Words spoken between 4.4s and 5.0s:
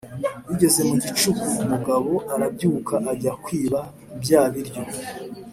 biryo.